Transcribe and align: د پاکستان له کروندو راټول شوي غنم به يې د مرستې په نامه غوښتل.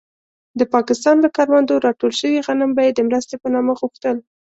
د 0.59 0.61
پاکستان 0.73 1.15
له 1.23 1.29
کروندو 1.37 1.83
راټول 1.85 2.11
شوي 2.19 2.39
غنم 2.47 2.71
به 2.75 2.81
يې 2.87 2.91
د 2.95 2.99
مرستې 3.07 3.35
په 3.41 3.47
نامه 3.53 3.73
غوښتل. 3.79 4.17